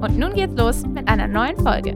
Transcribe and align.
Und 0.00 0.16
nun 0.16 0.32
geht's 0.32 0.54
los 0.54 0.86
mit 0.86 1.08
einer 1.08 1.26
neuen 1.26 1.56
Folge. 1.56 1.90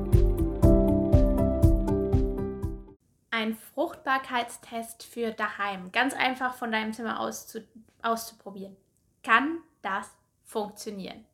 Ein 3.30 3.55
Fruchtbarkeitstest 3.55 5.05
für 5.05 5.30
daheim. 5.30 5.92
Ganz 5.92 6.12
einfach 6.12 6.55
von 6.55 6.73
deinem 6.73 6.92
Zimmer 6.92 7.20
aus 7.20 7.47
zu, 7.47 7.65
auszuprobieren. 8.02 8.77
Kann 9.23 9.59
das 9.83 10.11
funktionieren? 10.45 11.25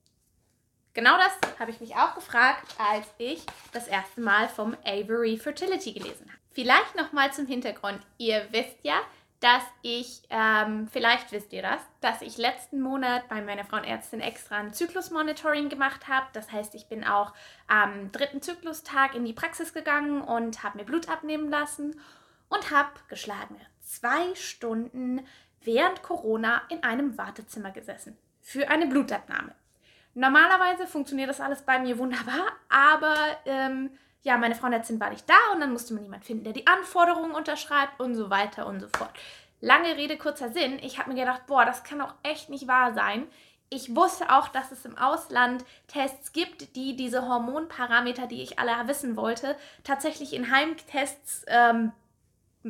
Genau 0.93 1.17
das 1.17 1.59
habe 1.59 1.71
ich 1.71 1.81
mich 1.81 1.97
auch 1.97 2.15
gefragt, 2.15 2.67
als 2.77 3.07
ich 3.17 3.47
das 3.73 3.89
erste 3.89 4.21
Mal 4.21 4.47
vom 4.49 4.77
Avery 4.85 5.39
Fertility 5.39 5.95
gelesen 5.95 6.27
habe. 6.29 6.39
Vielleicht 6.53 6.97
nochmal 6.97 7.33
zum 7.33 7.47
Hintergrund. 7.47 8.01
Ihr 8.19 8.47
wisst 8.51 8.77
ja, 8.83 9.01
dass 9.41 9.63
ich, 9.83 10.23
ähm, 10.31 10.89
vielleicht 10.91 11.31
wisst 11.31 11.53
ihr 11.53 11.63
das, 11.63 11.81
dass 12.01 12.23
ich 12.23 12.39
letzten 12.39 12.81
Monat 12.81 13.29
bei 13.29 13.41
meiner 13.41 13.65
Frauenärztin 13.65 14.21
extra 14.21 14.57
ein 14.57 14.73
Zyklusmonitoring 14.73 15.69
gemacht 15.69 16.09
habe. 16.09 16.27
Das 16.33 16.51
heißt, 16.51 16.75
ich 16.75 16.89
bin 16.89 17.05
auch 17.05 17.33
am 17.69 18.11
dritten 18.11 18.43
Zyklustag 18.43 19.15
in 19.15 19.25
die 19.25 19.33
Praxis 19.33 19.73
gegangen 19.73 20.23
und 20.23 20.65
habe 20.65 20.79
mir 20.79 20.85
Blut 20.85 21.09
abnehmen 21.09 21.51
lassen 21.51 22.01
und 22.49 22.71
habe 22.73 22.91
geschlagene 23.09 23.61
zwei 23.81 24.35
Stunden 24.35 25.27
während 25.63 26.03
Corona 26.03 26.63
in 26.69 26.83
einem 26.83 27.17
Wartezimmer 27.17 27.71
gesessen 27.71 28.17
für 28.41 28.69
eine 28.69 28.87
Blutabnahme. 28.87 29.55
Normalerweise 30.15 30.87
funktioniert 30.87 31.31
das 31.31 31.41
alles 31.41 31.63
bei 31.63 31.79
mir 31.79 31.99
wunderbar, 31.99 32.53
aber 32.69 33.17
ähm, 33.45 33.91
ja, 34.23 34.37
meine 34.37 34.55
Frauenärztin 34.55 35.01
war 35.01 35.11
nicht 35.11 35.29
da 35.29 35.53
und 35.53 35.61
dann 35.61 35.73
musste 35.73 35.95
man 35.95 36.03
jemanden 36.03 36.27
finden, 36.27 36.45
der 36.45 36.53
die 36.53 36.67
Anforderungen 36.67 37.33
unterschreibt 37.33 38.01
und 38.01 38.15
so 38.15 38.31
weiter 38.31 38.67
und 38.67 38.81
so 38.81 38.89
fort. 38.89 39.11
Lange 39.61 39.97
Rede, 39.97 40.17
kurzer 40.17 40.51
Sinn. 40.51 40.79
Ich 40.83 40.99
habe 40.99 41.11
mir 41.11 41.19
gedacht, 41.19 41.47
boah, 41.47 41.65
das 41.65 41.83
kann 41.83 42.01
auch 42.01 42.15
echt 42.23 42.49
nicht 42.49 42.69
wahr 42.69 42.95
sein. 42.95 43.27
Ich 43.71 43.95
wusste 43.95 44.31
auch, 44.31 44.49
dass 44.49 44.73
es 44.73 44.85
im 44.85 44.97
Ausland 44.97 45.65
Tests 45.89 46.33
gibt, 46.33 46.75
die 46.75 46.97
diese 46.97 47.29
Hormonparameter, 47.29 48.27
die 48.27 48.43
ich 48.43 48.59
alle 48.59 48.89
wissen 48.89 49.17
wollte, 49.17 49.57
tatsächlich 49.85 50.33
in 50.33 50.51
Heimtests 50.51 51.45
ähm, 51.49 51.93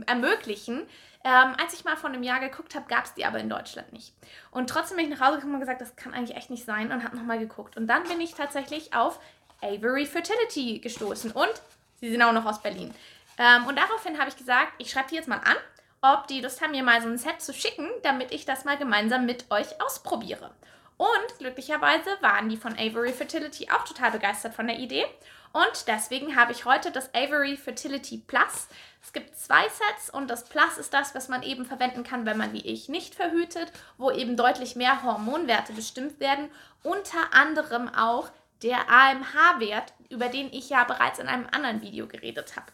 ermöglichen. 0.07 0.87
Ähm, 1.25 1.55
als 1.61 1.75
ich 1.75 1.85
mal 1.85 1.97
vor 1.97 2.11
einem 2.11 2.23
Jahr 2.23 2.41
geguckt 2.41 2.75
habe, 2.75 2.87
gab 2.89 3.05
es 3.05 3.15
die 3.15 3.25
aber 3.25 3.39
in 3.39 3.51
Deutschland 3.51 3.93
nicht. 3.93 4.15
Und 4.51 4.71
trotzdem 4.71 4.97
bin 4.97 5.11
ich 5.11 5.19
nach 5.19 5.27
Hause 5.27 5.37
gekommen 5.37 5.55
und 5.55 5.61
gesagt, 5.61 5.81
das 5.81 5.95
kann 5.95 6.15
eigentlich 6.15 6.37
echt 6.37 6.51
nicht 6.51 6.65
sein 6.65 6.91
und 6.91 7.05
habe 7.05 7.17
nochmal 7.17 7.39
geguckt. 7.39 7.77
Und 7.77 7.87
dann 7.87 8.05
bin 8.05 8.21
ich 8.21 8.35
tatsächlich 8.35 8.95
auf 8.95 9.21
Avery 9.61 10.07
Fertility 10.07 10.79
gestoßen 10.79 11.33
und 11.33 11.53
sie 12.01 12.11
sind 12.11 12.23
auch 12.23 12.33
noch 12.33 12.45
aus 12.45 12.63
Berlin. 12.63 12.95
Ähm, 13.39 13.67
und 13.67 13.77
daraufhin 13.77 14.19
habe 14.19 14.31
ich 14.31 14.37
gesagt, 14.37 14.73
ich 14.79 14.91
schreibe 14.91 15.09
die 15.11 15.17
jetzt 15.17 15.29
mal 15.29 15.41
an, 15.45 15.57
ob 16.01 16.27
die 16.27 16.41
Lust 16.41 16.61
haben, 16.61 16.73
mir 16.73 16.83
mal 16.83 17.03
so 17.03 17.09
ein 17.09 17.19
Set 17.19 17.41
zu 17.41 17.53
schicken, 17.53 17.89
damit 18.03 18.33
ich 18.33 18.45
das 18.45 18.65
mal 18.65 18.77
gemeinsam 18.77 19.27
mit 19.27 19.51
euch 19.51 19.81
ausprobiere. 19.81 20.51
Und 20.97 21.39
glücklicherweise 21.39 22.11
waren 22.21 22.49
die 22.49 22.57
von 22.57 22.77
Avery 22.77 23.13
Fertility 23.13 23.69
auch 23.71 23.85
total 23.85 24.11
begeistert 24.11 24.55
von 24.55 24.67
der 24.67 24.79
Idee. 24.79 25.07
Und 25.53 25.87
deswegen 25.87 26.37
habe 26.37 26.53
ich 26.53 26.65
heute 26.65 26.91
das 26.91 27.15
Avery 27.15 27.57
Fertility 27.57 28.19
Plus. 28.19 28.69
Es 29.03 29.13
gibt 29.13 29.37
zwei 29.37 29.63
Sets 29.63 30.11
und 30.11 30.29
das 30.29 30.45
Plus 30.45 30.77
ist 30.77 30.93
das, 30.93 31.15
was 31.15 31.29
man 31.29 31.43
eben 31.43 31.65
verwenden 31.65 32.03
kann, 32.03 32.27
wenn 32.27 32.37
man 32.37 32.53
wie 32.53 32.67
ich 32.67 32.89
nicht 32.89 33.15
verhütet, 33.15 33.73
wo 33.97 34.11
eben 34.11 34.37
deutlich 34.37 34.77
mehr 34.77 35.03
Hormonwerte 35.03 35.73
bestimmt 35.73 36.21
werden. 36.21 36.51
Unter 36.83 37.33
anderem 37.33 37.89
auch 37.89 38.29
der 38.63 38.91
AMH-Wert, 38.91 39.93
über 40.11 40.29
den 40.29 40.53
ich 40.53 40.71
ja 40.71 40.85
bereits 40.85 41.19
in 41.19 41.29
einem 41.29 41.47
anderen 41.51 41.83
Video 41.83 42.07
geredet 42.07 42.57
habe. 42.57 42.73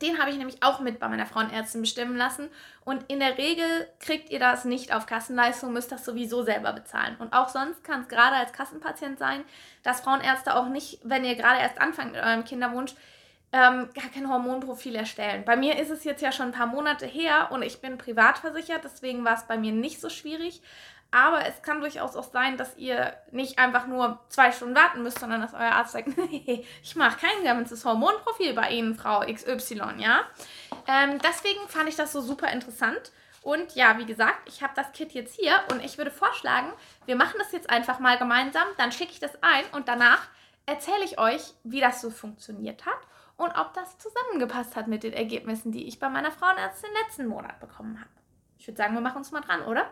Den 0.00 0.18
habe 0.18 0.30
ich 0.30 0.38
nämlich 0.38 0.62
auch 0.62 0.80
mit 0.80 1.00
bei 1.00 1.08
meiner 1.08 1.26
Frauenärztin 1.26 1.80
bestimmen 1.80 2.16
lassen. 2.16 2.48
Und 2.84 3.04
in 3.10 3.18
der 3.20 3.36
Regel 3.36 3.88
kriegt 4.00 4.30
ihr 4.30 4.38
das 4.38 4.64
nicht 4.64 4.94
auf 4.94 5.06
Kassenleistung, 5.06 5.72
müsst 5.72 5.90
das 5.90 6.04
sowieso 6.04 6.42
selber 6.42 6.72
bezahlen. 6.72 7.16
Und 7.18 7.32
auch 7.32 7.48
sonst 7.48 7.82
kann 7.82 8.02
es 8.02 8.08
gerade 8.08 8.36
als 8.36 8.52
Kassenpatient 8.52 9.18
sein, 9.18 9.44
dass 9.82 10.00
Frauenärzte 10.00 10.54
auch 10.54 10.68
nicht, 10.68 11.00
wenn 11.02 11.24
ihr 11.24 11.34
gerade 11.34 11.60
erst 11.60 11.80
anfangt 11.80 12.12
mit 12.12 12.22
eurem 12.22 12.44
Kinderwunsch, 12.44 12.94
ähm, 13.50 13.88
gar 13.94 14.10
kein 14.12 14.28
Hormonprofil 14.28 14.94
erstellen. 14.94 15.44
Bei 15.44 15.56
mir 15.56 15.78
ist 15.78 15.90
es 15.90 16.04
jetzt 16.04 16.20
ja 16.20 16.32
schon 16.32 16.46
ein 16.46 16.52
paar 16.52 16.66
Monate 16.66 17.06
her 17.06 17.48
und 17.50 17.62
ich 17.62 17.80
bin 17.80 17.96
privat 17.96 18.38
versichert, 18.38 18.84
deswegen 18.84 19.24
war 19.24 19.34
es 19.34 19.46
bei 19.46 19.56
mir 19.56 19.72
nicht 19.72 20.00
so 20.02 20.10
schwierig. 20.10 20.60
Aber 21.10 21.46
es 21.46 21.62
kann 21.62 21.80
durchaus 21.80 22.16
auch 22.16 22.30
sein, 22.30 22.58
dass 22.58 22.76
ihr 22.76 23.14
nicht 23.30 23.58
einfach 23.58 23.86
nur 23.86 24.20
zwei 24.28 24.52
Stunden 24.52 24.74
warten 24.74 25.02
müsst, 25.02 25.18
sondern 25.18 25.40
dass 25.40 25.54
euer 25.54 25.72
Arzt 25.72 25.92
sagt, 25.92 26.08
ich 26.82 26.96
mache 26.96 27.18
kein 27.18 27.44
ganzes 27.44 27.84
Hormonprofil 27.84 28.52
bei 28.52 28.70
Ihnen, 28.70 28.94
Frau 28.94 29.20
XY, 29.20 29.94
ja. 29.98 30.20
Ähm, 30.86 31.18
deswegen 31.26 31.66
fand 31.68 31.88
ich 31.88 31.96
das 31.96 32.12
so 32.12 32.20
super 32.20 32.50
interessant. 32.52 33.10
Und 33.40 33.74
ja, 33.74 33.96
wie 33.98 34.04
gesagt, 34.04 34.46
ich 34.46 34.62
habe 34.62 34.74
das 34.76 34.92
Kit 34.92 35.12
jetzt 35.12 35.34
hier 35.34 35.58
und 35.72 35.82
ich 35.82 35.96
würde 35.96 36.10
vorschlagen, 36.10 36.70
wir 37.06 37.16
machen 37.16 37.36
das 37.38 37.52
jetzt 37.52 37.70
einfach 37.70 37.98
mal 38.00 38.18
gemeinsam, 38.18 38.66
dann 38.76 38.92
schicke 38.92 39.12
ich 39.12 39.20
das 39.20 39.42
ein 39.42 39.64
und 39.72 39.88
danach 39.88 40.28
erzähle 40.66 41.04
ich 41.04 41.18
euch, 41.18 41.54
wie 41.64 41.80
das 41.80 42.02
so 42.02 42.10
funktioniert 42.10 42.84
hat 42.84 42.98
und 43.38 43.56
ob 43.56 43.72
das 43.72 43.96
zusammengepasst 43.96 44.76
hat 44.76 44.88
mit 44.88 45.02
den 45.02 45.14
Ergebnissen, 45.14 45.72
die 45.72 45.86
ich 45.86 45.98
bei 45.98 46.10
meiner 46.10 46.32
Frauenärztin 46.32 46.90
letzten 47.04 47.26
Monat 47.26 47.58
bekommen 47.60 47.98
habe. 47.98 48.10
Ich 48.58 48.66
würde 48.66 48.76
sagen, 48.76 48.92
wir 48.94 49.00
machen 49.00 49.18
uns 49.18 49.30
mal 49.30 49.40
dran, 49.40 49.62
oder? 49.62 49.90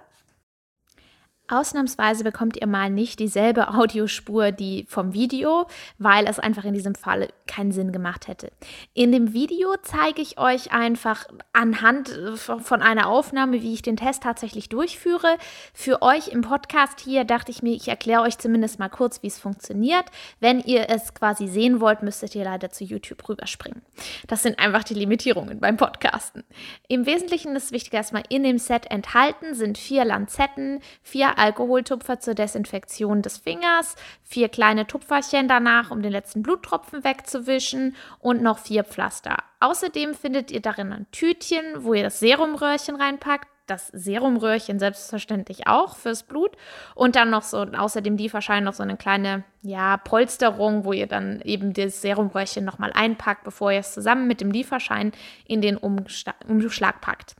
Ausnahmsweise 1.49 2.25
bekommt 2.25 2.57
ihr 2.57 2.67
mal 2.67 2.91
nicht 2.91 3.19
dieselbe 3.19 3.75
Audiospur 3.75 4.53
die 4.53 4.87
vom 4.89 5.13
Video, 5.13 5.67
weil 5.99 6.27
es 6.27 6.39
einfach 6.39 6.65
in 6.65 6.75
diesem 6.75 6.95
Fall 6.95 7.29
keinen 7.47 7.73
Sinn 7.73 7.93
gemacht 7.93 8.29
hätte. 8.29 8.51
In 8.95 9.13
dem 9.13 9.33
Video 9.33 9.75
zeige 9.83 10.23
ich 10.23 10.39
euch 10.39 10.73
einfach 10.73 11.27
anhand 11.53 12.19
von 12.37 12.83
einer 12.83 13.09
Aufnahme, 13.09 13.63
wie 13.63 13.75
ich 13.75 13.83
den 13.83 13.97
Test 13.97 14.23
tatsächlich 14.23 14.69
durchführe. 14.69 15.37
Für 15.75 16.03
euch 16.03 16.29
im 16.29 16.43
Podcast 16.43 17.01
hier 17.01 17.25
dachte 17.25 17.51
ich 17.51 17.63
mir, 17.63 17.75
ich 17.75 17.89
erkläre 17.89 18.23
euch 18.23 18.39
zumindest 18.39 18.79
mal 18.79 18.89
kurz, 18.89 19.23
wie 19.23 19.29
es 19.29 19.39
funktioniert. 19.39 20.07
Wenn 20.41 20.61
ihr 20.61 20.89
es 20.91 21.15
quasi 21.15 21.49
sehen 21.49 21.81
wollt, 21.81 22.03
müsstet 22.03 22.35
ihr 22.35 22.45
leider 22.45 22.71
zu 22.71 22.85
YouTube 22.85 23.29
rüberspringen. 23.29 23.83
Das 24.27 24.43
sind 24.43 24.59
einfach 24.59 24.85
die 24.85 24.95
Limitierungen 24.95 25.61
beim 25.61 25.77
Podcasten. 25.77 26.45
Im 26.89 27.07
Wesentlichen 27.07 27.57
ist 27.57 27.73
wichtig 27.73 27.95
erstmal 27.95 28.25
in 28.29 28.43
dem 28.43 28.59
Set 28.59 28.91
enthalten 28.91 29.55
sind 29.55 29.79
vier 29.79 30.05
Lanzetten, 30.05 30.81
vier 31.03 31.39
Alkoholtupfer 31.39 32.21
zur 32.21 32.35
Desinfektion 32.35 33.23
des 33.23 33.39
Fingers, 33.39 33.97
vier 34.23 34.49
kleine 34.49 34.87
Tupferchen 34.87 35.49
danach, 35.49 35.91
um 35.91 36.03
den 36.03 36.13
letzten 36.13 36.43
Bluttropfen 36.43 37.05
wegzuwischen 37.37 37.95
und 38.19 38.43
noch 38.43 38.59
vier 38.59 38.85
Pflaster. 38.85 39.37
Außerdem 39.61 40.15
findet 40.15 40.51
ihr 40.51 40.61
darin 40.61 40.93
ein 40.93 41.07
Tütchen, 41.13 41.65
wo 41.79 41.95
ihr 41.95 42.03
das 42.03 42.21
Serumröhrchen 42.21 42.97
reinpackt, 42.97 43.49
das 43.67 43.89
Serumröhrchen 43.89 44.79
selbstverständlich 44.79 45.67
auch 45.67 45.97
fürs 45.97 46.23
Blut 46.23 46.53
und 46.95 47.17
dann 47.17 47.31
noch 47.31 47.43
so 47.43 47.59
außerdem 47.59 48.17
die 48.17 48.33
wahrscheinlich 48.33 48.65
noch 48.65 48.75
so 48.75 48.85
eine 48.85 48.97
kleine 48.97 49.43
ja 49.63 49.97
Polsterung, 49.97 50.85
wo 50.85 50.93
ihr 50.93 51.09
dann 51.09 51.41
eben 51.41 51.73
das 51.73 52.01
Serumröhrchen 52.01 52.65
nochmal 52.65 52.93
einpackt, 52.95 53.43
bevor 53.43 53.73
ihr 53.73 53.81
es 53.81 53.93
zusammen 53.93 54.29
mit 54.29 54.41
dem 54.41 54.53
Lieferschein 54.53 55.11
in 55.47 55.63
den 55.63 55.77
Umschlag 55.77 57.01
packt. 57.01 57.35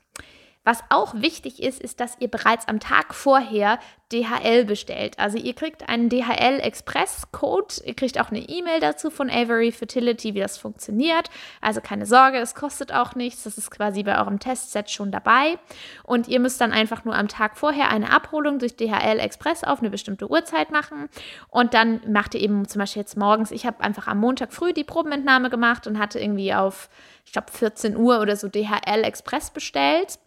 Was 0.67 0.83
auch 0.89 1.15
wichtig 1.15 1.63
ist, 1.63 1.81
ist, 1.81 2.01
dass 2.01 2.17
ihr 2.19 2.27
bereits 2.27 2.67
am 2.67 2.81
Tag 2.81 3.15
vorher 3.15 3.79
DHL 4.13 4.65
bestellt. 4.65 5.17
Also 5.17 5.39
ihr 5.39 5.55
kriegt 5.55 5.89
einen 5.89 6.09
DHL 6.09 6.59
Express 6.61 7.31
Code, 7.31 7.75
ihr 7.85 7.95
kriegt 7.95 8.21
auch 8.21 8.31
eine 8.31 8.41
E-Mail 8.41 8.81
dazu 8.81 9.11
von 9.11 9.31
Avery 9.31 9.71
Fertility, 9.71 10.35
wie 10.35 10.41
das 10.41 10.59
funktioniert. 10.59 11.31
Also 11.61 11.81
keine 11.81 12.05
Sorge, 12.05 12.39
es 12.39 12.57
kostet 12.57 12.93
auch 12.93 13.15
nichts, 13.15 13.45
das 13.45 13.59
ist 13.59 13.71
quasi 13.71 14.03
bei 14.03 14.19
eurem 14.19 14.41
Testset 14.41 14.91
schon 14.91 15.13
dabei. 15.13 15.57
Und 16.03 16.27
ihr 16.27 16.41
müsst 16.41 16.61
dann 16.61 16.73
einfach 16.73 17.05
nur 17.05 17.15
am 17.15 17.29
Tag 17.29 17.57
vorher 17.57 17.91
eine 17.91 18.13
Abholung 18.13 18.59
durch 18.59 18.75
DHL 18.75 19.21
Express 19.21 19.63
auf 19.63 19.79
eine 19.79 19.91
bestimmte 19.91 20.29
Uhrzeit 20.29 20.73
machen. 20.73 21.09
Und 21.49 21.75
dann 21.75 22.01
macht 22.09 22.35
ihr 22.35 22.41
eben 22.41 22.67
zum 22.67 22.81
Beispiel 22.81 23.03
jetzt 23.03 23.17
morgens, 23.17 23.53
ich 23.53 23.67
habe 23.67 23.85
einfach 23.85 24.09
am 24.09 24.19
Montag 24.19 24.53
früh 24.53 24.73
die 24.73 24.83
Probenentnahme 24.83 25.49
gemacht 25.49 25.87
und 25.87 26.01
hatte 26.01 26.19
irgendwie 26.19 26.53
auf, 26.53 26.89
ich 27.25 27.31
glaube, 27.31 27.53
14 27.53 27.97
Uhr 27.97 28.21
oder 28.21 28.35
so 28.35 28.49
DHL 28.49 29.05
Express 29.05 29.51
bestellt. 29.51 30.19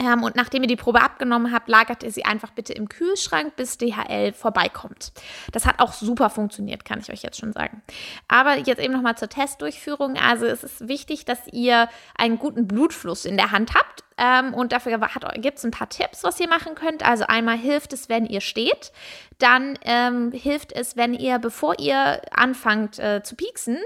Ähm, 0.00 0.22
und 0.22 0.36
nachdem 0.36 0.62
ihr 0.62 0.68
die 0.68 0.76
Probe 0.76 1.02
abgenommen 1.02 1.52
habt, 1.52 1.68
lagert 1.68 2.02
ihr 2.02 2.10
sie 2.10 2.24
einfach 2.24 2.50
bitte 2.50 2.72
im 2.72 2.88
Kühlschrank, 2.88 3.56
bis 3.56 3.78
DHL 3.78 4.32
vorbeikommt. 4.32 5.12
Das 5.52 5.66
hat 5.66 5.80
auch 5.80 5.92
super 5.92 6.30
funktioniert, 6.30 6.84
kann 6.84 7.00
ich 7.00 7.10
euch 7.10 7.22
jetzt 7.22 7.38
schon 7.38 7.52
sagen. 7.52 7.82
Aber 8.28 8.58
jetzt 8.58 8.80
eben 8.80 8.92
nochmal 8.92 9.16
zur 9.16 9.28
Testdurchführung. 9.28 10.16
Also 10.16 10.46
es 10.46 10.64
ist 10.64 10.88
wichtig, 10.88 11.24
dass 11.24 11.46
ihr 11.52 11.88
einen 12.16 12.38
guten 12.38 12.66
Blutfluss 12.66 13.24
in 13.24 13.36
der 13.36 13.52
Hand 13.52 13.74
habt. 13.74 14.05
Ähm, 14.18 14.54
und 14.54 14.72
dafür 14.72 14.98
gibt 15.34 15.58
es 15.58 15.64
ein 15.64 15.70
paar 15.70 15.88
Tipps, 15.88 16.24
was 16.24 16.40
ihr 16.40 16.48
machen 16.48 16.74
könnt. 16.74 17.06
Also 17.06 17.24
einmal 17.26 17.56
hilft 17.56 17.92
es, 17.92 18.08
wenn 18.08 18.26
ihr 18.26 18.40
steht. 18.40 18.92
Dann 19.38 19.78
ähm, 19.82 20.32
hilft 20.32 20.72
es, 20.72 20.96
wenn 20.96 21.12
ihr, 21.12 21.38
bevor 21.38 21.78
ihr 21.78 22.22
anfangt 22.30 22.98
äh, 22.98 23.22
zu 23.22 23.36
pieksen, 23.36 23.78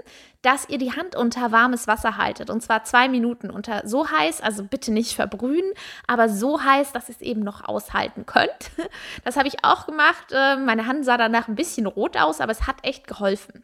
dass 0.43 0.69
ihr 0.69 0.79
die 0.79 0.93
Hand 0.93 1.17
unter 1.17 1.53
warmes 1.53 1.87
Wasser 1.87 2.17
haltet. 2.17 2.49
Und 2.51 2.63
zwar 2.63 2.85
zwei 2.85 3.09
Minuten 3.09 3.51
unter 3.51 3.87
so 3.87 4.11
heiß, 4.11 4.41
also 4.41 4.65
bitte 4.65 4.91
nicht 4.93 5.15
verbrühen, 5.15 5.73
aber 6.07 6.29
so 6.29 6.63
heiß, 6.63 6.93
dass 6.93 7.09
ihr 7.09 7.17
es 7.17 7.21
eben 7.21 7.43
noch 7.43 7.67
aushalten 7.67 8.27
könnt. 8.27 8.51
Das 9.25 9.37
habe 9.37 9.49
ich 9.49 9.65
auch 9.65 9.87
gemacht. 9.87 10.27
Ähm, 10.33 10.65
meine 10.65 10.87
Hand 10.87 11.05
sah 11.05 11.17
danach 11.17 11.49
ein 11.49 11.55
bisschen 11.55 11.87
rot 11.87 12.17
aus, 12.17 12.41
aber 12.41 12.53
es 12.53 12.67
hat 12.67 12.77
echt 12.83 13.07
geholfen. 13.07 13.63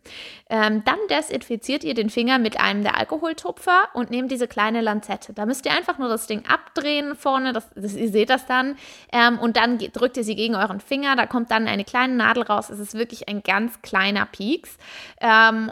Ähm, 0.48 0.82
dann 0.84 0.98
desinfiziert 1.08 1.82
ihr 1.82 1.94
den 1.94 2.10
Finger 2.10 2.38
mit 2.38 2.60
einem 2.60 2.82
der 2.82 2.96
Alkoholtupfer 2.96 3.88
und 3.94 4.10
nehmt 4.10 4.30
diese 4.30 4.48
kleine 4.48 4.80
Lanzette. 4.80 5.32
Da 5.32 5.46
müsst 5.46 5.64
ihr 5.66 5.72
einfach 5.72 5.98
nur 5.98 6.08
das 6.08 6.26
Ding 6.26 6.44
abdrehen 6.56 7.14
vorne, 7.14 7.52
das, 7.52 7.68
das 7.74 7.94
ihr 7.94 8.10
seht 8.10 8.30
das 8.30 8.46
dann. 8.46 8.76
Ähm, 9.12 9.38
und 9.38 9.56
dann 9.56 9.78
drückt 9.78 10.16
ihr 10.16 10.24
sie 10.24 10.36
gegen 10.36 10.54
euren 10.54 10.80
Finger. 10.80 11.16
Da 11.16 11.26
kommt 11.26 11.50
dann 11.50 11.68
eine 11.68 11.84
kleine 11.84 12.14
Nadel 12.14 12.42
raus. 12.42 12.70
Es 12.70 12.78
ist 12.78 12.94
wirklich 12.94 13.28
ein 13.28 13.42
ganz 13.42 13.82
kleiner 13.82 14.26
Pieks. 14.26 14.76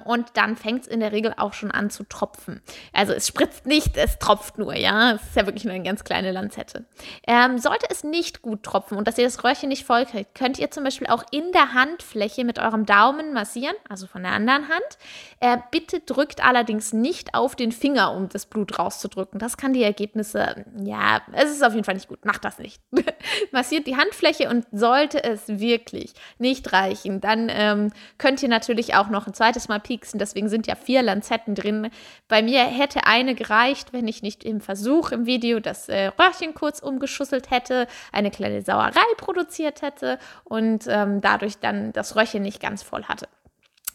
und 0.04 0.26
dann 0.34 0.56
fängt 0.56 0.82
es 0.82 0.86
in 0.88 1.00
der 1.00 1.12
Regel 1.12 1.34
auch 1.36 1.52
schon 1.52 1.70
an 1.70 1.90
zu 1.90 2.04
tropfen. 2.04 2.60
Also 2.92 3.12
es 3.12 3.26
spritzt 3.28 3.66
nicht, 3.66 3.96
es 3.96 4.18
tropft 4.18 4.58
nur, 4.58 4.74
ja. 4.74 5.12
Es 5.12 5.22
ist 5.22 5.36
ja 5.36 5.46
wirklich 5.46 5.64
nur 5.64 5.74
eine 5.74 5.84
ganz 5.84 6.04
kleine 6.04 6.32
Lanzette. 6.32 6.84
Ähm, 7.26 7.58
sollte 7.58 7.86
es 7.90 8.04
nicht 8.04 8.42
gut 8.42 8.62
tropfen 8.62 8.96
und 8.98 9.08
dass 9.08 9.18
ihr 9.18 9.24
das 9.24 9.44
Röhrchen 9.44 9.68
nicht 9.68 9.84
voll 9.84 10.04
kriegt, 10.04 10.34
könnt 10.34 10.58
ihr 10.58 10.70
zum 10.70 10.84
Beispiel 10.84 11.08
auch 11.08 11.24
in 11.30 11.52
der 11.52 11.74
Handfläche 11.74 12.44
mit 12.44 12.58
eurem 12.58 12.86
Daumen 12.86 13.32
massieren, 13.32 13.76
also 13.88 14.06
von 14.06 14.22
der 14.22 14.32
anderen 14.32 14.68
Hand. 14.68 14.98
Äh, 15.40 15.58
bitte 15.70 16.00
drückt 16.00 16.44
allerdings 16.44 16.92
nicht 16.92 17.34
auf 17.34 17.56
den 17.56 17.72
Finger, 17.72 18.12
um 18.12 18.28
das 18.28 18.46
Blut 18.46 18.78
rauszudrücken. 18.78 19.38
Das 19.38 19.56
kann 19.56 19.72
die 19.72 19.82
Ergebnisse, 19.82 20.64
ja, 20.76 21.20
es 21.32 21.50
ist 21.50 21.62
auf 21.62 21.72
jeden 21.72 21.84
Fall 21.84 21.94
nicht 21.94 22.08
gut. 22.08 22.24
Macht 22.24 22.44
das 22.44 22.58
nicht. 22.58 22.80
Massiert 23.52 23.86
die 23.86 23.96
Handfläche 23.96 24.48
und 24.48 24.66
sollte 24.72 25.22
es 25.22 25.46
wirklich 25.46 26.14
nicht 26.38 26.72
reichen, 26.72 27.20
dann 27.20 27.48
ähm, 27.48 27.92
könnt 28.18 28.42
ihr 28.42 28.48
natürlich 28.48 28.94
auch 28.94 29.08
noch 29.08 29.26
ein 29.26 29.34
zweites 29.34 29.68
Mal 29.68 29.78
pieksen. 29.78 30.18
Deswegen 30.18 30.48
sind 30.48 30.66
ja 30.66 30.74
vier 30.74 31.02
Lanzetten 31.02 31.54
drin. 31.54 31.90
Bei 32.26 32.42
mir 32.42 32.64
hätte 32.64 33.06
eine 33.06 33.34
gereicht, 33.34 33.92
wenn 33.92 34.08
ich 34.08 34.22
nicht 34.22 34.42
im 34.42 34.60
Versuch 34.60 35.12
im 35.12 35.26
Video 35.26 35.60
das 35.60 35.88
äh, 35.88 36.10
Röhrchen 36.18 36.54
kurz 36.54 36.80
umgeschusselt 36.80 37.50
hätte, 37.50 37.86
eine 38.10 38.30
kleine 38.30 38.62
Sauerei 38.62 39.00
produziert 39.16 39.82
hätte 39.82 40.18
und 40.42 40.86
ähm, 40.88 41.20
dadurch 41.20 41.58
dann 41.58 41.92
das 41.92 42.16
Röhrchen 42.16 42.42
nicht 42.42 42.60
ganz 42.60 42.82
voll 42.82 43.04
hatte. 43.04 43.28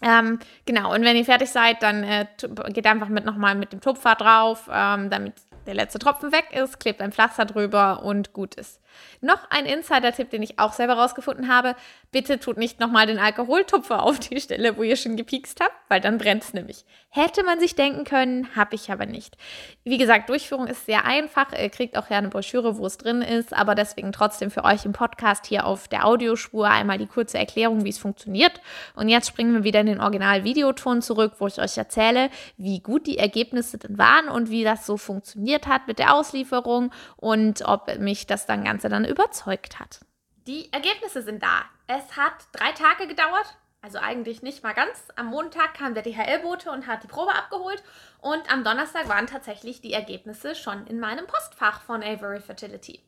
Ähm, 0.01 0.39
genau, 0.65 0.93
und 0.93 1.03
wenn 1.03 1.17
ihr 1.17 1.25
fertig 1.25 1.49
seid, 1.49 1.83
dann 1.83 2.03
äh, 2.03 2.25
geht 2.69 2.87
einfach 2.87 3.09
mit 3.09 3.25
nochmal 3.25 3.55
mit 3.55 3.73
dem 3.73 3.81
Tupfer 3.81 4.15
drauf, 4.15 4.69
ähm, 4.71 5.09
damit 5.09 5.33
der 5.65 5.73
letzte 5.73 5.99
Tropfen 5.99 6.31
weg 6.31 6.47
ist, 6.51 6.79
klebt 6.79 7.01
ein 7.01 7.11
Pflaster 7.11 7.45
drüber 7.45 8.03
und 8.03 8.33
gut 8.33 8.55
ist. 8.55 8.79
Noch 9.21 9.49
ein 9.49 9.65
Insider-Tipp, 9.65 10.29
den 10.29 10.43
ich 10.43 10.59
auch 10.59 10.73
selber 10.73 10.93
rausgefunden 10.93 11.53
habe. 11.53 11.75
Bitte 12.11 12.39
tut 12.39 12.57
nicht 12.57 12.79
nochmal 12.79 13.05
den 13.05 13.19
Alkoholtupfer 13.19 14.03
auf 14.03 14.19
die 14.19 14.39
Stelle, 14.39 14.77
wo 14.77 14.83
ihr 14.83 14.95
schon 14.95 15.17
gepiekst 15.17 15.59
habt, 15.61 15.75
weil 15.89 16.01
dann 16.01 16.17
brennt 16.17 16.43
es 16.43 16.53
nämlich. 16.53 16.85
Hätte 17.09 17.43
man 17.43 17.59
sich 17.59 17.75
denken 17.75 18.03
können, 18.03 18.55
habe 18.55 18.75
ich 18.75 18.91
aber 18.91 19.05
nicht. 19.05 19.35
Wie 19.83 19.97
gesagt, 19.97 20.29
Durchführung 20.29 20.67
ist 20.67 20.85
sehr 20.85 21.05
einfach. 21.05 21.51
Ihr 21.51 21.69
kriegt 21.69 21.97
auch 21.97 22.09
ja 22.09 22.17
eine 22.17 22.29
Broschüre, 22.29 22.77
wo 22.77 22.85
es 22.85 22.97
drin 22.97 23.21
ist, 23.21 23.53
aber 23.53 23.75
deswegen 23.75 24.11
trotzdem 24.11 24.51
für 24.51 24.63
euch 24.63 24.85
im 24.85 24.93
Podcast 24.93 25.47
hier 25.47 25.65
auf 25.65 25.87
der 25.87 26.05
Audiospur 26.05 26.69
einmal 26.69 26.97
die 26.97 27.07
kurze 27.07 27.37
Erklärung, 27.37 27.83
wie 27.83 27.89
es 27.89 27.97
funktioniert. 27.97 28.61
Und 28.95 29.09
jetzt 29.09 29.27
springen 29.27 29.53
wir 29.53 29.63
wieder 29.63 29.81
in 29.81 29.87
den 29.87 30.01
Original-Videoton 30.01 31.01
zurück, 31.01 31.33
wo 31.39 31.47
ich 31.47 31.59
euch 31.59 31.77
erzähle, 31.77 32.29
wie 32.57 32.79
gut 32.79 33.07
die 33.07 33.17
Ergebnisse 33.17 33.77
denn 33.77 33.97
waren 33.97 34.29
und 34.29 34.49
wie 34.49 34.63
das 34.63 34.85
so 34.85 34.97
funktioniert 34.97 35.67
hat 35.67 35.87
mit 35.87 35.99
der 35.99 36.13
Auslieferung 36.13 36.91
und 37.17 37.63
ob 37.65 37.97
mich 37.99 38.27
das 38.27 38.45
dann 38.45 38.63
Ganze 38.79 38.87
dann 38.87 39.03
überzeugt 39.03 39.77
hat. 39.77 39.99
Die 40.47 40.71
Ergebnisse 40.71 41.21
sind 41.21 41.43
da. 41.43 41.65
Es 41.87 42.15
hat 42.15 42.47
drei 42.53 42.71
Tage 42.71 43.07
gedauert, 43.07 43.57
also 43.81 43.97
eigentlich 43.97 44.41
nicht 44.41 44.63
mal 44.63 44.71
ganz. 44.71 45.09
Am 45.17 45.25
Montag 45.25 45.73
kam 45.73 45.93
der 45.93 46.03
DHL-Bote 46.03 46.71
und 46.71 46.87
hat 46.87 47.03
die 47.03 47.07
Probe 47.07 47.35
abgeholt 47.35 47.83
und 48.21 48.49
am 48.49 48.63
Donnerstag 48.63 49.09
waren 49.09 49.27
tatsächlich 49.27 49.81
die 49.81 49.91
Ergebnisse 49.91 50.55
schon 50.55 50.87
in 50.87 51.01
meinem 51.01 51.27
Postfach 51.27 51.81
von 51.81 52.01
Avery 52.01 52.39
Fertility. 52.39 53.01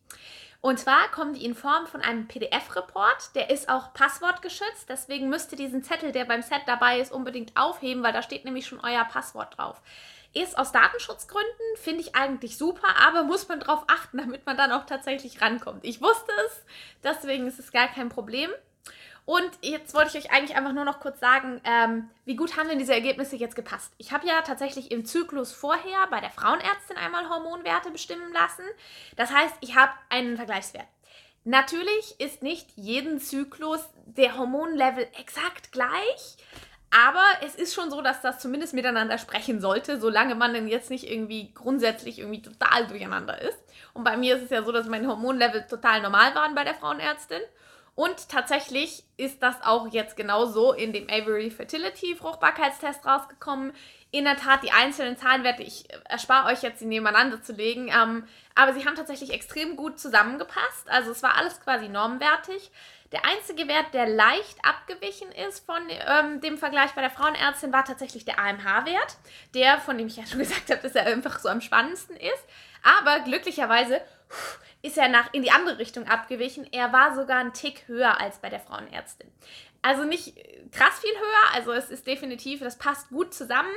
Und 0.60 0.78
zwar 0.78 1.10
kommen 1.10 1.36
die 1.36 1.46
in 1.46 1.56
Form 1.56 1.88
von 1.88 2.02
einem 2.02 2.28
PDF-Report, 2.28 3.34
der 3.34 3.50
ist 3.50 3.70
auch 3.70 3.94
passwortgeschützt, 3.94 4.90
deswegen 4.90 5.30
müsst 5.30 5.54
ihr 5.54 5.58
diesen 5.58 5.84
Zettel, 5.84 6.12
der 6.12 6.26
beim 6.26 6.42
Set 6.42 6.64
dabei 6.68 7.00
ist, 7.00 7.14
unbedingt 7.14 7.56
aufheben, 7.56 8.04
weil 8.04 8.14
da 8.14 8.22
steht 8.22 8.44
nämlich 8.44 8.68
schon 8.68 8.82
euer 8.82 9.06
Passwort 9.06 9.58
drauf. 9.58 9.82
Ist 10.34 10.58
aus 10.58 10.72
Datenschutzgründen, 10.72 11.76
finde 11.76 12.02
ich 12.02 12.16
eigentlich 12.16 12.58
super, 12.58 12.88
aber 13.06 13.24
muss 13.24 13.48
man 13.48 13.60
darauf 13.60 13.84
achten, 13.88 14.18
damit 14.18 14.46
man 14.46 14.56
dann 14.56 14.72
auch 14.72 14.86
tatsächlich 14.86 15.42
rankommt. 15.42 15.84
Ich 15.84 16.02
wusste 16.02 16.32
es, 16.48 16.64
deswegen 17.04 17.48
ist 17.48 17.60
es 17.60 17.72
gar 17.72 17.88
kein 17.88 18.10
Problem. 18.10 18.50
Und 19.26 19.52
jetzt 19.62 19.94
wollte 19.94 20.18
ich 20.18 20.26
euch 20.26 20.32
eigentlich 20.32 20.58
einfach 20.58 20.74
nur 20.74 20.84
noch 20.84 21.00
kurz 21.00 21.20
sagen, 21.20 21.62
ähm, 21.64 22.10
wie 22.26 22.36
gut 22.36 22.58
haben 22.58 22.70
denn 22.70 22.80
diese 22.80 22.94
Ergebnisse 22.94 23.36
jetzt 23.36 23.56
gepasst? 23.56 23.94
Ich 23.98 24.12
habe 24.12 24.28
ja 24.28 24.42
tatsächlich 24.42 24.90
im 24.90 25.06
Zyklus 25.06 25.54
vorher 25.54 26.08
bei 26.10 26.20
der 26.20 26.32
Frauenärztin 26.32 26.98
einmal 26.98 27.30
Hormonwerte 27.30 27.92
bestimmen 27.92 28.34
lassen. 28.34 28.64
Das 29.18 29.32
heißt, 29.32 29.56
ich 29.62 29.76
habe 29.76 29.92
einen 30.10 30.38
Vergleichswert. 30.38 30.88
Natürlich 31.44 32.20
ist 32.20 32.44
nicht 32.44 32.68
jeden 32.76 33.20
Zyklus 33.20 33.82
der 34.06 34.38
Hormonlevel 34.38 35.08
exakt 35.18 35.72
gleich. 35.72 36.38
Aber 36.92 37.24
es 37.46 37.56
ist 37.56 37.74
schon 37.74 37.90
so, 37.90 38.02
dass 38.02 38.22
das 38.22 38.40
zumindest 38.40 38.74
miteinander 38.74 39.18
sprechen 39.18 39.62
sollte, 39.62 40.00
solange 40.00 40.36
man 40.36 40.54
dann 40.54 40.68
jetzt 40.68 40.90
nicht 40.90 41.10
irgendwie 41.10 41.54
grundsätzlich 41.54 42.20
irgendwie 42.20 42.42
total 42.42 42.88
durcheinander 42.88 43.42
ist. 43.42 43.58
Und 43.94 44.04
bei 44.04 44.18
mir 44.18 44.36
ist 44.36 44.44
es 44.44 44.50
ja 44.50 44.64
so, 44.64 44.74
dass 44.74 44.88
meine 44.88 45.08
Hormonlevel 45.08 45.68
total 45.68 46.02
normal 46.02 46.36
waren 46.36 46.54
bei 46.54 46.66
der 46.66 46.76
Frauenärztin. 46.76 47.42
Und 47.96 48.30
tatsächlich 48.30 49.04
ist 49.18 49.42
das 49.44 49.56
auch 49.64 49.88
jetzt 49.92 50.16
genauso 50.16 50.74
in 50.74 50.92
dem 50.92 51.10
Avery 51.10 51.50
Fertility 51.50 52.16
Fruchtbarkeitstest 52.16 53.06
rausgekommen. 53.06 53.74
In 54.14 54.26
der 54.26 54.36
Tat, 54.36 54.62
die 54.62 54.72
einzelnen 54.72 55.16
Zahlenwerte, 55.16 55.64
ich 55.64 55.86
erspare 56.04 56.52
euch 56.52 56.62
jetzt, 56.64 56.80
sie 56.80 56.86
nebeneinander 56.86 57.42
zu 57.42 57.54
legen, 57.54 57.88
ähm, 57.88 58.28
aber 58.56 58.74
sie 58.74 58.86
haben 58.86 58.96
tatsächlich 58.96 59.32
extrem 59.32 59.78
gut 59.78 60.00
zusammengepasst. 60.00 60.90
Also 60.90 61.12
es 61.12 61.24
war 61.24 61.38
alles 61.38 61.62
quasi 61.62 61.88
normwertig. 61.88 62.72
Der 63.14 63.26
einzige 63.26 63.68
Wert, 63.68 63.94
der 63.94 64.08
leicht 64.08 64.58
abgewichen 64.64 65.32
ist 65.32 65.66
von 65.66 65.82
ähm, 65.90 66.42
dem 66.42 66.58
Vergleich 66.58 66.92
bei 66.92 67.02
der 67.02 67.10
Frauenärztin, 67.10 67.72
war 67.72 67.86
tatsächlich 67.86 68.26
der 68.26 68.40
AMH-Wert. 68.40 69.18
Der, 69.54 69.80
von 69.80 69.98
dem 69.98 70.08
ich 70.08 70.18
ja 70.18 70.26
schon 70.28 70.40
gesagt 70.40 70.70
habe, 70.70 70.82
dass 70.82 70.96
er 70.96 71.06
einfach 71.06 71.40
so 71.40 71.48
am 71.48 71.62
spannendsten 71.62 72.18
ist. 72.18 72.46
Aber 72.84 73.20
glücklicherweise 73.22 74.02
ist 74.82 74.98
er 74.98 75.10
nach 75.10 75.34
in 75.34 75.44
die 75.44 75.52
andere 75.52 75.78
Richtung 75.78 76.08
abgewichen. 76.08 76.68
Er 76.72 76.92
war 76.92 77.16
sogar 77.16 77.38
ein 77.38 77.54
Tick 77.54 77.88
höher 77.88 78.20
als 78.20 78.40
bei 78.40 78.50
der 78.50 78.60
Frauenärztin. 78.60 79.32
Also 79.82 80.04
nicht 80.04 80.36
krass 80.72 81.00
viel 81.00 81.12
höher, 81.12 81.54
also 81.54 81.72
es 81.72 81.90
ist 81.90 82.08
definitiv, 82.08 82.60
das 82.60 82.78
passt 82.78 83.10
gut 83.10 83.34
zusammen, 83.34 83.72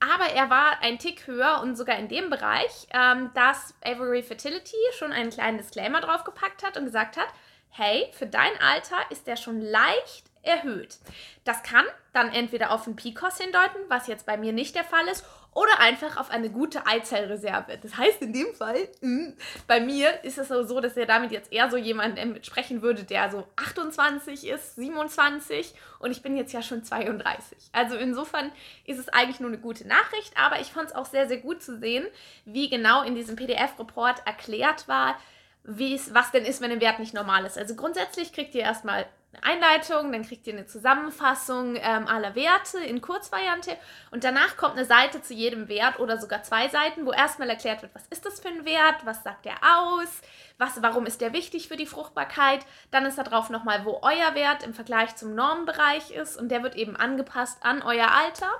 aber 0.00 0.30
er 0.32 0.50
war 0.50 0.80
ein 0.82 0.98
Tick 0.98 1.26
höher 1.26 1.60
und 1.62 1.76
sogar 1.76 1.98
in 1.98 2.08
dem 2.08 2.30
Bereich, 2.30 2.86
ähm, 2.92 3.30
dass 3.34 3.74
Avery 3.82 4.22
Fertility 4.22 4.76
schon 4.98 5.12
einen 5.12 5.30
kleinen 5.30 5.58
Disclaimer 5.58 6.00
draufgepackt 6.00 6.64
hat 6.64 6.76
und 6.76 6.84
gesagt 6.84 7.16
hat, 7.16 7.28
hey, 7.70 8.08
für 8.12 8.26
dein 8.26 8.52
Alter 8.60 8.96
ist 9.10 9.26
der 9.26 9.36
schon 9.36 9.60
leicht 9.60 10.30
erhöht. 10.42 10.98
Das 11.44 11.62
kann 11.62 11.84
dann 12.12 12.32
entweder 12.32 12.70
auf 12.70 12.86
einen 12.86 12.96
PCOS 12.96 13.38
hindeuten, 13.38 13.80
was 13.88 14.06
jetzt 14.06 14.26
bei 14.26 14.36
mir 14.36 14.52
nicht 14.52 14.74
der 14.74 14.84
Fall 14.84 15.06
ist, 15.08 15.24
oder 15.56 15.80
einfach 15.80 16.18
auf 16.18 16.30
eine 16.30 16.50
gute 16.50 16.86
Eizellreserve. 16.86 17.78
Das 17.78 17.96
heißt 17.96 18.20
in 18.20 18.34
dem 18.34 18.54
Fall, 18.54 18.88
mh, 19.00 19.32
bei 19.66 19.80
mir 19.80 20.22
ist 20.22 20.36
es 20.36 20.48
so, 20.48 20.80
dass 20.80 20.98
er 20.98 21.06
damit 21.06 21.32
jetzt 21.32 21.50
eher 21.50 21.70
so 21.70 21.78
jemand 21.78 22.18
sprechen 22.44 22.82
würde, 22.82 23.04
der 23.04 23.30
so 23.30 23.46
28 23.56 24.46
ist, 24.46 24.76
27 24.76 25.74
und 25.98 26.10
ich 26.10 26.20
bin 26.20 26.36
jetzt 26.36 26.52
ja 26.52 26.60
schon 26.60 26.84
32. 26.84 27.56
Also 27.72 27.96
insofern 27.96 28.52
ist 28.84 28.98
es 28.98 29.08
eigentlich 29.08 29.40
nur 29.40 29.48
eine 29.48 29.58
gute 29.58 29.88
Nachricht, 29.88 30.34
aber 30.36 30.60
ich 30.60 30.66
fand 30.66 30.90
es 30.90 30.94
auch 30.94 31.06
sehr, 31.06 31.26
sehr 31.26 31.38
gut 31.38 31.62
zu 31.62 31.78
sehen, 31.78 32.06
wie 32.44 32.68
genau 32.68 33.02
in 33.02 33.14
diesem 33.14 33.36
PDF-Report 33.36 34.26
erklärt 34.26 34.88
war, 34.88 35.18
wie 35.64 35.98
was 36.12 36.32
denn 36.32 36.44
ist, 36.44 36.60
wenn 36.60 36.70
ein 36.70 36.82
Wert 36.82 36.98
nicht 36.98 37.14
normal 37.14 37.46
ist. 37.46 37.56
Also 37.56 37.74
grundsätzlich 37.76 38.34
kriegt 38.34 38.54
ihr 38.54 38.62
erstmal 38.62 39.06
eine 39.32 39.42
Einleitung, 39.42 40.12
dann 40.12 40.22
kriegt 40.22 40.46
ihr 40.46 40.54
eine 40.54 40.66
Zusammenfassung 40.66 41.76
ähm, 41.76 42.06
aller 42.06 42.34
Werte 42.34 42.78
in 42.78 43.00
Kurzvariante 43.00 43.76
und 44.10 44.24
danach 44.24 44.56
kommt 44.56 44.76
eine 44.76 44.84
Seite 44.84 45.22
zu 45.22 45.34
jedem 45.34 45.68
Wert 45.68 45.98
oder 45.98 46.18
sogar 46.18 46.42
zwei 46.42 46.68
Seiten, 46.68 47.06
wo 47.06 47.12
erstmal 47.12 47.50
erklärt 47.50 47.82
wird, 47.82 47.94
was 47.94 48.06
ist 48.08 48.24
das 48.24 48.40
für 48.40 48.48
ein 48.48 48.64
Wert, 48.64 49.04
was 49.04 49.22
sagt 49.22 49.44
der 49.44 49.56
aus, 49.62 50.20
was, 50.58 50.80
warum 50.82 51.06
ist 51.06 51.20
der 51.20 51.32
wichtig 51.32 51.68
für 51.68 51.76
die 51.76 51.86
Fruchtbarkeit. 51.86 52.64
Dann 52.90 53.04
ist 53.04 53.18
da 53.18 53.22
drauf 53.22 53.50
nochmal, 53.50 53.84
wo 53.84 54.00
euer 54.02 54.34
Wert 54.34 54.62
im 54.62 54.74
Vergleich 54.74 55.16
zum 55.16 55.34
Normbereich 55.34 56.10
ist 56.12 56.38
und 56.38 56.48
der 56.48 56.62
wird 56.62 56.76
eben 56.76 56.96
angepasst 56.96 57.58
an 57.62 57.82
euer 57.82 58.10
Alter. 58.12 58.50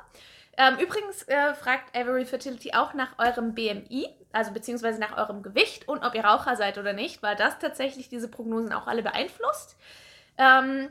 Ähm, 0.58 0.78
übrigens 0.78 1.22
äh, 1.24 1.54
fragt 1.54 1.94
Avery 1.94 2.24
Fertility 2.24 2.72
auch 2.72 2.94
nach 2.94 3.18
eurem 3.18 3.54
BMI, 3.54 4.08
also 4.32 4.52
beziehungsweise 4.52 4.98
nach 4.98 5.16
eurem 5.16 5.42
Gewicht 5.42 5.86
und 5.86 6.02
ob 6.02 6.14
ihr 6.14 6.24
Raucher 6.24 6.56
seid 6.56 6.78
oder 6.78 6.94
nicht, 6.94 7.22
weil 7.22 7.36
das 7.36 7.58
tatsächlich 7.58 8.08
diese 8.08 8.28
Prognosen 8.28 8.72
auch 8.72 8.86
alle 8.86 9.02
beeinflusst. 9.02 9.76
Ähm, 10.38 10.88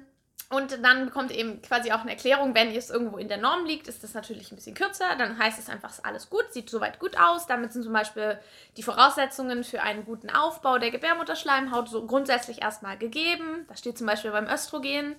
und 0.49 0.83
dann 0.83 1.05
bekommt 1.05 1.31
eben 1.31 1.61
quasi 1.63 1.91
auch 1.91 2.01
eine 2.01 2.11
Erklärung, 2.11 2.53
wenn 2.53 2.69
es 2.69 2.91
irgendwo 2.91 3.17
in 3.17 3.27
der 3.27 3.37
Norm 3.37 3.65
liegt, 3.65 3.87
ist 3.87 4.03
das 4.03 4.13
natürlich 4.13 4.51
ein 4.51 4.55
bisschen 4.55 4.75
kürzer. 4.75 5.15
Dann 5.17 5.39
heißt 5.39 5.57
es 5.57 5.69
einfach, 5.69 5.89
ist 5.89 6.05
alles 6.05 6.29
gut, 6.29 6.45
sieht 6.51 6.69
soweit 6.69 6.99
gut 6.99 7.17
aus. 7.17 7.47
Damit 7.47 7.73
sind 7.73 7.83
zum 7.83 7.93
Beispiel 7.93 8.39
die 8.77 8.83
Voraussetzungen 8.83 9.63
für 9.63 9.81
einen 9.81 10.05
guten 10.05 10.29
Aufbau 10.29 10.77
der 10.77 10.91
Gebärmutterschleimhaut 10.91 11.89
so 11.89 12.05
grundsätzlich 12.05 12.61
erstmal 12.61 12.97
gegeben. 12.97 13.65
Das 13.67 13.79
steht 13.79 13.97
zum 13.97 14.05
Beispiel 14.05 14.31
beim 14.31 14.47
Östrogen, 14.47 15.15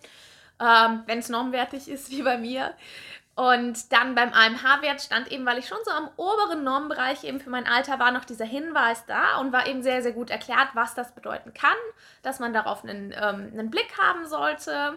ähm, 0.61 1.03
wenn 1.07 1.19
es 1.19 1.29
normwertig 1.29 1.89
ist, 1.89 2.11
wie 2.11 2.23
bei 2.23 2.39
mir. 2.39 2.73
Und 3.37 3.93
dann 3.93 4.15
beim 4.15 4.33
AMH-Wert 4.33 5.03
stand 5.03 5.31
eben, 5.31 5.45
weil 5.45 5.59
ich 5.59 5.69
schon 5.69 5.77
so 5.85 5.91
am 5.91 6.09
oberen 6.17 6.65
Normbereich 6.65 7.23
eben 7.23 7.39
für 7.39 7.51
mein 7.51 7.67
Alter 7.67 7.99
war, 7.99 8.11
noch 8.11 8.25
dieser 8.25 8.47
Hinweis 8.47 9.05
da 9.05 9.37
und 9.37 9.53
war 9.53 9.67
eben 9.67 9.83
sehr, 9.83 10.01
sehr 10.03 10.13
gut 10.13 10.31
erklärt, 10.31 10.69
was 10.73 10.95
das 10.95 11.15
bedeuten 11.15 11.53
kann, 11.53 11.77
dass 12.23 12.41
man 12.41 12.55
darauf 12.55 12.83
einen, 12.83 13.13
ähm, 13.13 13.51
einen 13.53 13.71
Blick 13.71 13.99
haben 13.99 14.27
sollte. 14.27 14.97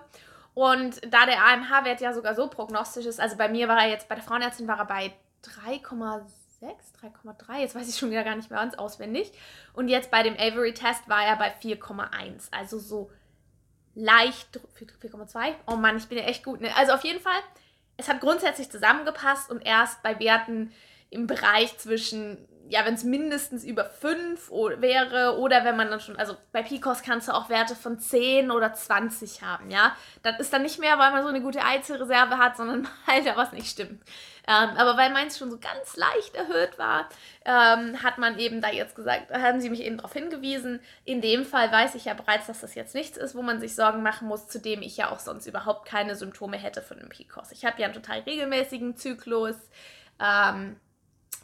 Und 0.53 1.01
da 1.13 1.25
der 1.25 1.45
AMH-Wert 1.47 1.99
ja 1.99 2.13
sogar 2.13 2.33
so 2.33 2.47
prognostisch 2.47 3.05
ist, 3.05 3.19
also 3.19 3.35
bei 3.35 3.49
mir 3.49 3.67
war 3.67 3.83
er 3.83 3.89
jetzt, 3.89 4.07
bei 4.07 4.15
der 4.15 4.23
Frauenärztin 4.23 4.69
war 4.69 4.79
er 4.79 4.85
bei 4.85 5.13
3,6, 5.43 6.23
3,3, 6.61 7.59
jetzt 7.59 7.75
weiß 7.75 7.89
ich 7.89 7.97
schon 7.97 8.09
wieder 8.09 8.23
gar 8.23 8.37
nicht 8.37 8.49
mehr 8.49 8.61
ganz 8.61 8.73
auswendig. 8.75 9.33
Und 9.73 9.89
jetzt 9.89 10.11
bei 10.11 10.23
dem 10.23 10.35
Avery-Test 10.35 11.09
war 11.09 11.25
er 11.25 11.35
bei 11.35 11.53
4,1, 11.61 12.47
also 12.51 12.79
so 12.79 13.11
leicht, 13.95 14.61
4,2, 14.79 15.55
oh 15.67 15.75
Mann, 15.75 15.97
ich 15.97 16.07
bin 16.07 16.17
ja 16.17 16.23
echt 16.23 16.45
gut. 16.45 16.61
Ne? 16.61 16.73
Also 16.77 16.93
auf 16.93 17.03
jeden 17.03 17.19
Fall 17.19 17.41
es 17.99 18.07
hat 18.07 18.21
grundsätzlich 18.21 18.71
zusammengepasst 18.71 19.51
und 19.51 19.65
erst 19.65 20.01
bei 20.01 20.17
Werten 20.19 20.71
im 21.09 21.27
Bereich 21.27 21.77
zwischen, 21.77 22.37
ja, 22.69 22.85
wenn 22.85 22.93
es 22.93 23.03
mindestens 23.03 23.63
über 23.63 23.85
5 23.85 24.51
wäre 24.51 25.39
oder 25.39 25.65
wenn 25.65 25.75
man 25.75 25.89
dann 25.89 25.99
schon, 25.99 26.15
also 26.17 26.35
bei 26.51 26.61
Picos 26.61 27.01
kannst 27.01 27.27
du 27.27 27.33
auch 27.33 27.49
Werte 27.49 27.75
von 27.75 27.99
10 27.99 28.51
oder 28.51 28.73
20 28.73 29.41
haben, 29.41 29.71
ja. 29.71 29.95
Das 30.21 30.39
ist 30.39 30.53
dann 30.53 30.61
nicht 30.61 30.79
mehr, 30.79 30.99
weil 30.99 31.11
man 31.11 31.23
so 31.23 31.29
eine 31.29 31.41
gute 31.41 31.63
Eizellreserve 31.63 32.37
hat, 32.37 32.57
sondern 32.57 32.87
weil 33.07 33.23
da 33.23 33.35
was 33.35 33.51
nicht 33.53 33.67
stimmt. 33.67 34.03
Ähm, 34.47 34.77
aber 34.77 34.97
weil 34.97 35.11
meins 35.11 35.37
schon 35.37 35.51
so 35.51 35.59
ganz 35.59 35.95
leicht 35.95 36.35
erhöht 36.35 36.79
war, 36.79 37.07
ähm, 37.45 38.01
hat 38.01 38.17
man 38.17 38.39
eben 38.39 38.61
da 38.61 38.69
jetzt 38.71 38.95
gesagt, 38.95 39.31
haben 39.31 39.61
sie 39.61 39.69
mich 39.69 39.81
eben 39.81 39.97
darauf 39.97 40.13
hingewiesen. 40.13 40.79
In 41.05 41.21
dem 41.21 41.45
Fall 41.45 41.71
weiß 41.71 41.93
ich 41.93 42.05
ja 42.05 42.15
bereits, 42.15 42.47
dass 42.47 42.61
das 42.61 42.73
jetzt 42.73 42.95
nichts 42.95 43.15
ist, 43.15 43.35
wo 43.35 43.43
man 43.43 43.59
sich 43.59 43.75
Sorgen 43.75 44.01
machen 44.01 44.27
muss, 44.27 44.47
zu 44.47 44.59
dem 44.59 44.81
ich 44.81 44.97
ja 44.97 45.11
auch 45.11 45.19
sonst 45.19 45.45
überhaupt 45.45 45.87
keine 45.87 46.15
Symptome 46.15 46.57
hätte 46.57 46.81
von 46.81 46.97
einem 46.97 47.09
PCOS. 47.09 47.51
Ich 47.51 47.63
habe 47.63 47.79
ja 47.79 47.85
einen 47.85 47.93
total 47.93 48.21
regelmäßigen 48.21 48.95
Zyklus. 48.97 49.55
Ähm, 50.19 50.77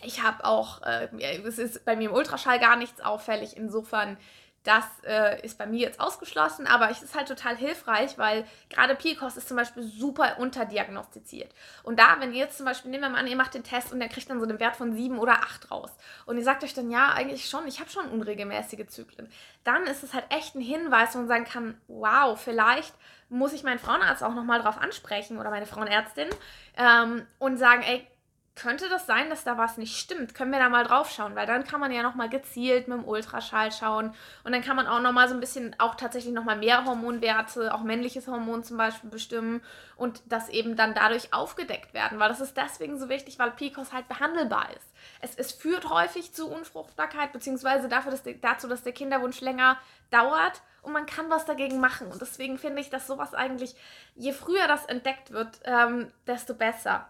ich 0.02 0.24
habe 0.24 0.46
auch, 0.46 0.82
äh, 0.84 1.08
es 1.46 1.58
ist 1.58 1.86
bei 1.86 1.96
mir 1.96 2.10
im 2.10 2.16
Ultraschall 2.16 2.60
gar 2.60 2.76
nichts 2.76 3.02
auffällig. 3.02 3.58
Insofern 3.58 4.18
das 4.66 4.84
äh, 5.06 5.40
ist 5.46 5.60
bei 5.60 5.68
mir 5.68 5.80
jetzt 5.80 6.00
ausgeschlossen, 6.00 6.66
aber 6.66 6.90
es 6.90 7.04
ist 7.04 7.16
halt 7.16 7.28
total 7.28 7.56
hilfreich, 7.56 8.18
weil 8.18 8.46
gerade 8.70 8.96
PCOS 8.96 9.38
ist 9.38 9.48
zum 9.48 9.58
Beispiel 9.58 9.84
super 9.84 10.38
unterdiagnostiziert. 10.40 11.54
Und 11.84 12.00
da, 12.00 12.18
wenn 12.20 12.34
ihr 12.34 12.40
jetzt 12.40 12.58
zum 12.58 12.66
Beispiel, 12.66 12.90
nehmen 12.90 13.04
wir 13.04 13.10
mal 13.10 13.20
an, 13.20 13.28
ihr 13.28 13.36
macht 13.36 13.54
den 13.54 13.64
Test 13.64 13.94
und 13.94 14.00
der 14.00 14.10
kriegt 14.10 14.28
dann 14.28 14.40
so 14.40 14.48
einen 14.48 14.60
Wert 14.60 14.76
von 14.76 14.94
7 14.94 15.20
oder 15.20 15.34
8 15.34 15.70
raus 15.70 15.92
und 16.26 16.38
ihr 16.38 16.44
sagt 16.44 16.64
euch 16.64 16.74
dann, 16.74 16.90
ja, 16.90 17.14
eigentlich 17.14 17.48
schon, 17.48 17.68
ich 17.68 17.80
habe 17.80 17.92
schon 17.92 18.10
unregelmäßige 18.10 18.88
Zyklen, 18.88 19.30
dann 19.64 19.84
ist 19.84 20.04
es 20.04 20.16
halt 20.16 20.26
echt 20.30 20.56
ein 20.56 20.62
Hinweis, 20.62 21.14
wo 21.14 21.20
man 21.20 21.28
sagen 21.28 21.46
kann, 21.46 21.80
wow, 21.88 22.40
vielleicht 22.40 22.96
muss 23.30 23.54
ich 23.54 23.64
meinen 23.64 23.80
Frauenarzt 23.80 24.24
auch 24.24 24.34
nochmal 24.34 24.62
drauf 24.62 24.80
ansprechen 24.80 25.38
oder 25.38 25.52
meine 25.52 25.68
Frauenärztin 25.68 26.28
ähm, 26.76 27.28
und 27.38 27.58
sagen, 27.58 27.84
ey, 27.84 28.08
könnte 28.56 28.88
das 28.88 29.06
sein, 29.06 29.30
dass 29.30 29.44
da 29.44 29.58
was 29.58 29.78
nicht 29.78 29.98
stimmt? 29.98 30.34
Können 30.34 30.52
wir 30.52 30.60
da 30.60 30.70
mal 30.70 30.86
drauf 30.86 31.12
schauen? 31.12 31.36
Weil 31.36 31.46
dann 31.46 31.66
kann 31.66 31.82
man 31.82 31.92
ja 31.92 32.04
nochmal 32.04 32.30
gezielt 32.30 32.88
mit 32.88 32.98
dem 32.98 33.06
Ultraschall 33.06 33.72
schauen 33.72 34.14
und 34.44 34.52
dann 34.54 34.62
kann 34.62 34.78
man 34.78 34.88
auch 34.88 35.02
nochmal 35.02 35.28
so 35.28 35.34
ein 35.34 35.42
bisschen, 35.42 35.76
auch 35.78 35.96
tatsächlich 35.96 36.34
nochmal 36.34 36.58
mehr 36.58 36.86
Hormonwerte, 36.86 37.74
auch 37.74 37.84
männliches 37.84 38.28
Hormon 38.28 38.64
zum 38.64 38.78
Beispiel 38.78 39.10
bestimmen 39.10 39.62
und 39.98 40.24
das 40.28 40.48
eben 40.48 40.78
dann 40.78 40.94
dadurch 40.94 41.34
aufgedeckt 41.34 41.94
werden, 41.94 42.18
weil 42.20 42.30
das 42.30 42.40
ist 42.40 42.56
deswegen 42.56 42.98
so 42.98 43.10
wichtig, 43.10 43.38
weil 43.40 43.52
PCOS 43.52 43.92
halt 43.92 44.08
behandelbar 44.08 44.70
ist. 44.76 44.94
Es, 45.20 45.36
es 45.36 45.52
führt 45.52 45.90
häufig 45.90 46.34
zu 46.34 46.50
Unfruchtbarkeit, 46.50 47.34
beziehungsweise 47.34 47.90
dafür, 47.90 48.12
dass 48.12 48.24
der, 48.24 48.36
dazu, 48.36 48.68
dass 48.70 48.84
der 48.84 48.94
Kinderwunsch 48.94 49.42
länger 49.42 49.78
dauert 50.12 50.62
und 50.82 50.94
man 50.94 51.06
kann 51.06 51.30
was 51.30 51.46
dagegen 51.46 51.80
machen. 51.80 52.08
Und 52.08 52.22
deswegen 52.22 52.58
finde 52.58 52.82
ich, 52.82 52.90
dass 52.90 53.08
sowas 53.08 53.34
eigentlich, 53.34 53.76
je 54.16 54.32
früher 54.32 54.68
das 54.68 54.86
entdeckt 54.86 55.32
wird, 55.32 55.60
ähm, 55.66 56.12
desto 56.26 56.54
besser. 56.54 57.10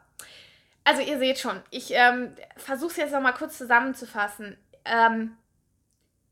Also 0.85 1.01
ihr 1.01 1.17
seht 1.17 1.39
schon, 1.39 1.61
ich 1.71 1.91
ähm, 1.91 2.35
versuche 2.57 2.91
es 2.91 2.97
jetzt 2.97 3.11
nochmal 3.11 3.33
kurz 3.33 3.57
zusammenzufassen. 3.57 4.55
Ähm, 4.85 5.35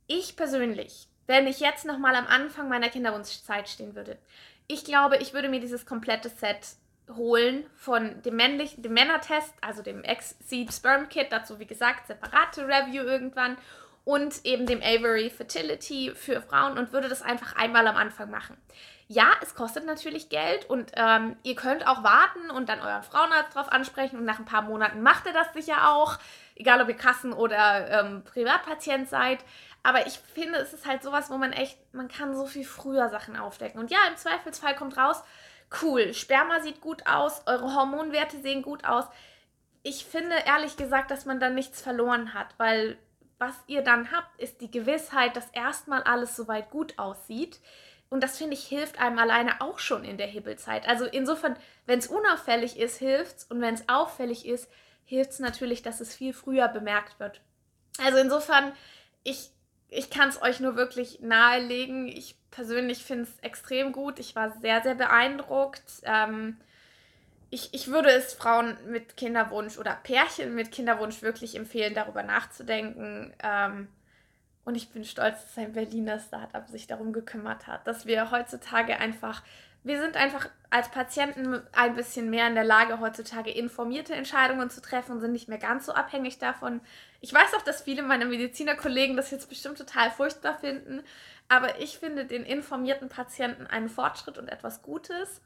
ich 0.07 0.35
persönlich, 0.35 1.07
wenn 1.25 1.47
ich 1.47 1.59
jetzt 1.59 1.85
nochmal 1.85 2.15
am 2.15 2.27
Anfang 2.27 2.69
meiner 2.69 2.89
Kinderwunschzeit 2.89 3.67
stehen 3.67 3.95
würde, 3.95 4.17
ich 4.67 4.85
glaube, 4.85 5.17
ich 5.17 5.33
würde 5.33 5.49
mir 5.49 5.59
dieses 5.59 5.87
komplette 5.87 6.29
Set 6.29 6.75
holen 7.09 7.65
von 7.75 8.21
dem 8.21 8.35
männlichen, 8.35 8.83
dem 8.83 8.93
Männertest, 8.93 9.53
also 9.59 9.81
dem 9.81 10.03
X-Seed 10.03 10.71
Sperm 10.71 11.09
Kit, 11.09 11.31
dazu 11.31 11.59
wie 11.59 11.65
gesagt 11.65 12.07
separate 12.07 12.67
Review 12.67 13.03
irgendwann 13.03 13.57
und 14.05 14.45
eben 14.45 14.65
dem 14.67 14.81
Avery 14.81 15.29
Fertility 15.29 16.11
für 16.15 16.41
Frauen 16.41 16.77
und 16.77 16.93
würde 16.93 17.09
das 17.09 17.21
einfach 17.21 17.55
einmal 17.55 17.87
am 17.87 17.97
Anfang 17.97 18.29
machen. 18.29 18.55
Ja, 19.07 19.31
es 19.41 19.53
kostet 19.55 19.85
natürlich 19.85 20.29
Geld 20.29 20.69
und 20.69 20.91
ähm, 20.95 21.35
ihr 21.43 21.55
könnt 21.55 21.85
auch 21.85 22.03
warten 22.03 22.49
und 22.49 22.69
dann 22.69 22.79
euren 22.79 23.03
Frauenarzt 23.03 23.55
drauf 23.55 23.71
ansprechen 23.71 24.17
und 24.17 24.25
nach 24.25 24.39
ein 24.39 24.45
paar 24.45 24.61
Monaten 24.61 25.01
macht 25.01 25.25
er 25.27 25.33
das 25.33 25.51
sicher 25.53 25.89
auch, 25.89 26.17
egal 26.55 26.81
ob 26.81 26.87
ihr 26.87 26.95
Kassen- 26.95 27.33
oder 27.33 27.89
ähm, 27.89 28.23
Privatpatient 28.23 29.09
seid. 29.09 29.43
Aber 29.83 30.07
ich 30.07 30.17
finde, 30.17 30.59
es 30.59 30.73
ist 30.73 30.85
halt 30.85 31.03
sowas, 31.03 31.29
wo 31.29 31.37
man 31.37 31.51
echt, 31.51 31.77
man 31.93 32.07
kann 32.07 32.35
so 32.35 32.45
viel 32.45 32.63
früher 32.63 33.09
Sachen 33.09 33.35
aufdecken. 33.35 33.79
Und 33.79 33.91
ja, 33.91 33.99
im 34.09 34.15
Zweifelsfall 34.15 34.75
kommt 34.75 34.97
raus, 34.97 35.21
cool, 35.81 36.13
Sperma 36.13 36.61
sieht 36.61 36.79
gut 36.79 37.05
aus, 37.05 37.43
eure 37.45 37.75
Hormonwerte 37.75 38.39
sehen 38.41 38.61
gut 38.61 38.85
aus. 38.85 39.05
Ich 39.83 40.05
finde 40.05 40.35
ehrlich 40.45 40.77
gesagt, 40.77 41.11
dass 41.11 41.25
man 41.25 41.41
dann 41.41 41.55
nichts 41.55 41.81
verloren 41.81 42.33
hat, 42.33 42.47
weil 42.57 42.97
was 43.37 43.55
ihr 43.67 43.81
dann 43.81 44.11
habt, 44.13 44.39
ist 44.39 44.61
die 44.61 44.71
Gewissheit, 44.71 45.35
dass 45.35 45.49
erstmal 45.49 46.03
alles 46.03 46.37
soweit 46.37 46.69
gut 46.69 46.97
aussieht. 46.97 47.59
Und 48.13 48.21
das 48.21 48.37
finde 48.37 48.53
ich 48.53 48.67
hilft 48.67 48.99
einem 48.99 49.17
alleine 49.17 49.59
auch 49.59 49.79
schon 49.79 50.05
in 50.05 50.17
der 50.17 50.27
Hibbelzeit. 50.27 50.87
Also 50.87 51.05
insofern, 51.05 51.55
wenn 51.87 51.97
es 51.97 52.05
unauffällig 52.05 52.77
ist, 52.77 52.99
hilft 52.99 53.37
es. 53.37 53.43
Und 53.45 53.59
wenn 53.59 53.73
es 53.73 53.89
auffällig 53.89 54.45
ist, 54.45 54.69
hilft 55.03 55.31
es 55.31 55.39
natürlich, 55.39 55.81
dass 55.81 55.99
es 55.99 56.15
viel 56.15 56.31
früher 56.31 56.67
bemerkt 56.67 57.19
wird. 57.19 57.41
Also 57.97 58.19
insofern, 58.19 58.71
ich, 59.23 59.49
ich 59.89 60.11
kann 60.11 60.29
es 60.29 60.39
euch 60.43 60.59
nur 60.59 60.75
wirklich 60.75 61.21
nahelegen. 61.21 62.07
Ich 62.07 62.35
persönlich 62.51 63.03
finde 63.03 63.23
es 63.23 63.39
extrem 63.39 63.91
gut. 63.91 64.19
Ich 64.19 64.35
war 64.35 64.51
sehr, 64.61 64.83
sehr 64.83 64.93
beeindruckt. 64.93 65.81
Ähm, 66.03 66.57
ich, 67.49 67.73
ich 67.73 67.87
würde 67.87 68.11
es 68.11 68.35
Frauen 68.35 68.77
mit 68.85 69.17
Kinderwunsch 69.17 69.79
oder 69.79 69.95
Pärchen 70.03 70.53
mit 70.53 70.71
Kinderwunsch 70.71 71.23
wirklich 71.23 71.55
empfehlen, 71.55 71.95
darüber 71.95 72.21
nachzudenken. 72.21 73.33
Ähm, 73.41 73.87
und 74.65 74.75
ich 74.75 74.89
bin 74.89 75.03
stolz, 75.03 75.41
dass 75.43 75.57
ein 75.57 75.73
Berliner 75.73 76.19
Startup 76.19 76.67
sich 76.69 76.87
darum 76.87 77.13
gekümmert 77.13 77.67
hat, 77.67 77.85
dass 77.85 78.05
wir 78.05 78.31
heutzutage 78.31 78.97
einfach, 78.97 79.43
wir 79.83 79.99
sind 79.99 80.15
einfach 80.15 80.49
als 80.69 80.89
Patienten 80.89 81.61
ein 81.73 81.95
bisschen 81.95 82.29
mehr 82.29 82.47
in 82.47 82.55
der 82.55 82.63
Lage, 82.63 82.99
heutzutage 82.99 83.51
informierte 83.51 84.13
Entscheidungen 84.13 84.69
zu 84.69 84.81
treffen 84.81 85.11
und 85.11 85.19
sind 85.19 85.33
nicht 85.33 85.49
mehr 85.49 85.57
ganz 85.57 85.85
so 85.85 85.93
abhängig 85.93 86.37
davon. 86.37 86.79
Ich 87.19 87.33
weiß 87.33 87.53
auch, 87.55 87.61
dass 87.61 87.81
viele 87.81 88.03
meiner 88.03 88.25
Medizinerkollegen 88.25 89.17
das 89.17 89.31
jetzt 89.31 89.49
bestimmt 89.49 89.77
total 89.77 90.09
furchtbar 90.11 90.57
finden, 90.57 91.03
aber 91.49 91.79
ich 91.81 91.97
finde 91.97 92.25
den 92.25 92.43
informierten 92.43 93.09
Patienten 93.09 93.67
einen 93.67 93.89
Fortschritt 93.89 94.37
und 94.37 94.47
etwas 94.47 94.81
Gutes. 94.81 95.41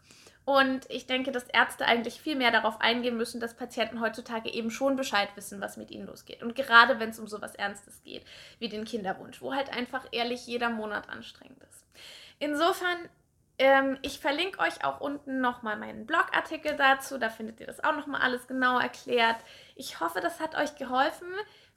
Und 0.47 0.89
ich 0.89 1.07
denke, 1.07 1.33
dass 1.33 1.43
Ärzte 1.49 1.85
eigentlich 1.85 2.21
viel 2.21 2.37
mehr 2.37 2.51
darauf 2.51 2.79
eingehen 2.79 3.17
müssen, 3.17 3.41
dass 3.41 3.57
Patienten 3.57 3.99
heutzutage 3.99 4.49
eben 4.49 4.71
schon 4.71 4.95
Bescheid 4.95 5.27
wissen, 5.35 5.59
was 5.59 5.75
mit 5.75 5.91
ihnen 5.91 6.07
losgeht. 6.07 6.41
Und 6.41 6.55
gerade 6.55 7.01
wenn 7.01 7.09
es 7.09 7.19
um 7.19 7.27
sowas 7.27 7.53
Ernstes 7.53 8.01
geht, 8.01 8.23
wie 8.57 8.69
den 8.69 8.85
Kinderwunsch, 8.85 9.41
wo 9.41 9.53
halt 9.53 9.69
einfach 9.73 10.07
ehrlich 10.13 10.47
jeder 10.47 10.69
Monat 10.69 11.09
anstrengend 11.09 11.61
ist. 11.63 11.83
Insofern, 12.39 12.97
ähm, 13.57 13.97
ich 14.03 14.21
verlinke 14.21 14.59
euch 14.59 14.85
auch 14.85 15.01
unten 15.01 15.41
nochmal 15.41 15.75
meinen 15.75 16.05
Blogartikel 16.05 16.77
dazu. 16.77 17.17
Da 17.17 17.27
findet 17.27 17.59
ihr 17.59 17.67
das 17.67 17.83
auch 17.83 17.97
nochmal 17.97 18.21
alles 18.21 18.47
genau 18.47 18.79
erklärt. 18.79 19.43
Ich 19.75 19.99
hoffe, 19.99 20.21
das 20.21 20.39
hat 20.39 20.55
euch 20.55 20.77
geholfen. 20.77 21.27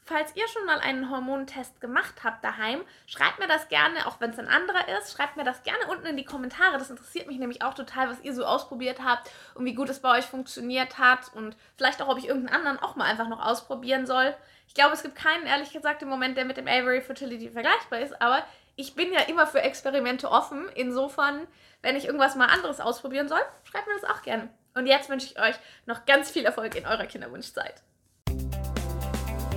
Falls 0.04 0.34
ihr 0.34 0.48
schon 0.48 0.66
mal 0.66 0.80
einen 0.80 1.10
Hormontest 1.10 1.80
gemacht 1.80 2.24
habt 2.24 2.42
daheim, 2.42 2.80
schreibt 3.06 3.38
mir 3.38 3.46
das 3.46 3.68
gerne, 3.68 4.06
auch 4.06 4.20
wenn 4.20 4.30
es 4.30 4.38
ein 4.38 4.48
anderer 4.48 4.88
ist, 4.98 5.12
schreibt 5.12 5.36
mir 5.36 5.44
das 5.44 5.62
gerne 5.62 5.86
unten 5.88 6.06
in 6.06 6.16
die 6.16 6.24
Kommentare. 6.24 6.78
Das 6.78 6.90
interessiert 6.90 7.28
mich 7.28 7.38
nämlich 7.38 7.62
auch 7.62 7.74
total, 7.74 8.10
was 8.10 8.20
ihr 8.22 8.34
so 8.34 8.44
ausprobiert 8.44 9.00
habt 9.04 9.30
und 9.54 9.64
wie 9.64 9.74
gut 9.74 9.88
es 9.88 10.00
bei 10.00 10.18
euch 10.18 10.24
funktioniert 10.24 10.98
hat 10.98 11.30
und 11.34 11.56
vielleicht 11.76 12.02
auch, 12.02 12.08
ob 12.08 12.18
ich 12.18 12.26
irgendeinen 12.26 12.56
anderen 12.56 12.78
auch 12.80 12.96
mal 12.96 13.04
einfach 13.04 13.28
noch 13.28 13.44
ausprobieren 13.44 14.06
soll. 14.06 14.34
Ich 14.66 14.74
glaube, 14.74 14.94
es 14.94 15.02
gibt 15.02 15.16
keinen, 15.16 15.46
ehrlich 15.46 15.72
gesagt, 15.72 16.02
im 16.02 16.08
Moment, 16.08 16.36
der 16.36 16.44
mit 16.44 16.56
dem 16.56 16.66
Avery 16.66 17.00
Fertility 17.00 17.50
vergleichbar 17.50 18.00
ist, 18.00 18.20
aber 18.20 18.44
ich 18.76 18.94
bin 18.94 19.12
ja 19.12 19.20
immer 19.22 19.46
für 19.46 19.60
Experimente 19.60 20.30
offen. 20.30 20.68
Insofern, 20.74 21.46
wenn 21.82 21.96
ich 21.96 22.06
irgendwas 22.06 22.34
mal 22.34 22.46
anderes 22.46 22.80
ausprobieren 22.80 23.28
soll, 23.28 23.40
schreibt 23.64 23.86
mir 23.86 23.94
das 24.00 24.10
auch 24.10 24.22
gerne. 24.22 24.48
Und 24.74 24.86
jetzt 24.86 25.08
wünsche 25.08 25.26
ich 25.26 25.40
euch 25.40 25.56
noch 25.86 26.06
ganz 26.06 26.30
viel 26.30 26.44
Erfolg 26.44 26.74
in 26.76 26.86
eurer 26.86 27.06
Kinderwunschzeit. 27.06 27.82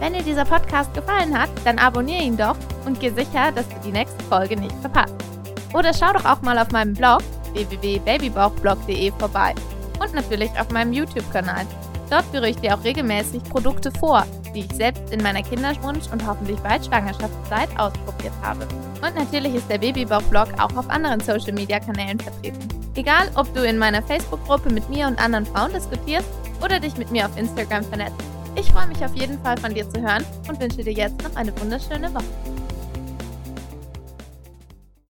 Wenn 0.04 0.16
dir 0.16 0.22
dieser 0.22 0.44
Podcast 0.44 0.94
gefallen 0.94 1.34
hat, 1.34 1.50
dann 1.64 1.80
abonniere 1.80 2.24
ihn 2.24 2.36
doch 2.36 2.58
und 2.86 3.00
geh 3.00 3.10
sicher, 3.12 3.54
dass 3.56 3.66
du 3.70 3.76
die 3.86 3.94
nächste 3.94 4.22
Folge 4.26 4.60
nicht 4.60 4.76
verpasst. 4.82 5.16
Oder 5.74 5.94
schau 5.94 6.12
doch 6.12 6.26
auch 6.26 6.42
mal 6.42 6.60
auf 6.60 6.72
meinem 6.72 6.94
Blog 6.94 7.22
www.babybauchblog.de 7.54 9.14
vorbei 9.18 9.56
und 10.02 10.14
natürlich 10.14 10.52
auf 10.60 10.70
meinem 10.72 10.92
YouTube-Kanal. 10.92 11.66
Dort 12.10 12.26
führe 12.26 12.50
ich 12.50 12.58
dir 12.58 12.76
auch 12.76 12.84
regelmäßig 12.84 13.46
Produkte 13.46 13.94
vor, 13.94 14.26
die 14.54 14.66
ich 14.66 14.76
selbst 14.76 15.14
in 15.14 15.24
meiner 15.24 15.42
Kinderwunsch- 15.42 16.12
und 16.12 16.28
hoffentlich 16.28 16.60
bald 16.60 16.86
Schwangerschaftszeit 16.86 17.70
ausprobiert 17.80 18.34
habe. 18.42 18.68
Und 19.02 19.16
natürlich 19.16 19.56
ist 19.56 19.70
der 19.70 19.78
Babybauch-Blog 19.78 20.50
auch 20.60 20.76
auf 20.76 20.90
anderen 20.90 21.22
Social-Media-Kanälen 21.22 22.20
vertreten. 22.20 22.68
Egal, 22.96 23.30
ob 23.36 23.54
du 23.56 23.66
in 23.66 23.78
meiner 23.78 24.04
Facebook-Gruppe 24.04 24.70
mit 24.70 24.90
mir 24.90 25.08
und 25.08 25.18
anderen 25.24 25.46
Frauen 25.46 25.72
diskutierst 25.72 26.28
oder 26.62 26.82
dich 26.82 26.98
mit 26.98 27.10
mir 27.10 27.26
auf 27.26 27.38
Instagram 27.38 27.86
vernetzt. 27.86 28.33
Ich 28.56 28.72
freue 28.72 28.88
mich 28.88 29.04
auf 29.04 29.16
jeden 29.16 29.40
Fall 29.42 29.58
von 29.58 29.74
dir 29.74 29.90
zu 29.90 30.02
hören 30.02 30.24
und 30.48 30.60
wünsche 30.60 30.84
dir 30.84 30.94
jetzt 30.94 31.22
noch 31.24 31.36
eine 31.36 31.60
wunderschöne 31.60 32.14
Woche. 32.14 32.53